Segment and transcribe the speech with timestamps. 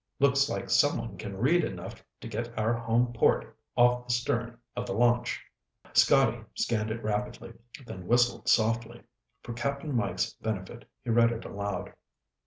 [0.19, 4.87] "Looks like someone can read enough to get our home port off the stern of
[4.87, 5.39] the launch."
[5.93, 7.53] Scotty scanned it rapidly,
[7.85, 9.03] then whistled softly.
[9.43, 11.93] For Cap'n Mike's benefit, he read it aloud.